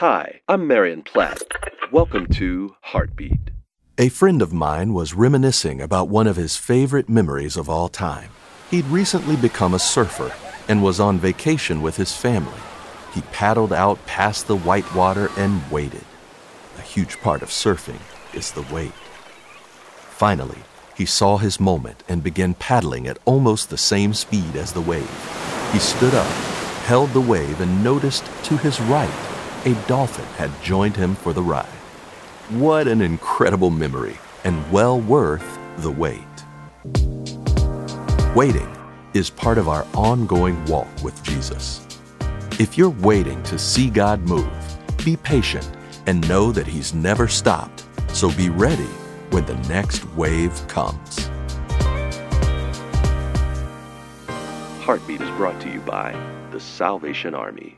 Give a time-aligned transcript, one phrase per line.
[0.00, 1.40] Hi, I'm Marion Platt.
[1.90, 3.50] Welcome to Heartbeat.
[3.96, 8.28] A friend of mine was reminiscing about one of his favorite memories of all time.
[8.70, 10.34] He'd recently become a surfer
[10.68, 12.60] and was on vacation with his family.
[13.14, 16.04] He paddled out past the white water and waited.
[16.76, 18.02] A huge part of surfing
[18.34, 18.92] is the wait.
[20.10, 20.58] Finally,
[20.94, 25.70] he saw his moment and began paddling at almost the same speed as the wave.
[25.72, 26.30] He stood up,
[26.84, 29.35] held the wave, and noticed to his right
[29.66, 31.66] a dolphin had joined him for the ride.
[32.50, 36.22] What an incredible memory, and well worth the wait.
[38.36, 38.72] Waiting
[39.12, 41.84] is part of our ongoing walk with Jesus.
[42.60, 44.48] If you're waiting to see God move,
[45.04, 45.68] be patient
[46.06, 48.90] and know that He's never stopped, so be ready
[49.30, 51.28] when the next wave comes.
[54.84, 56.12] Heartbeat is brought to you by
[56.52, 57.76] the Salvation Army.